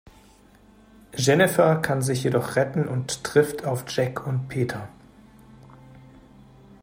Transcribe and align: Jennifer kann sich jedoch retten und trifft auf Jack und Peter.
Jennifer 1.15 1.75
kann 1.75 2.01
sich 2.01 2.23
jedoch 2.23 2.55
retten 2.55 2.87
und 2.87 3.23
trifft 3.23 3.65
auf 3.65 3.85
Jack 3.87 4.25
und 4.25 4.47
Peter. 4.47 4.87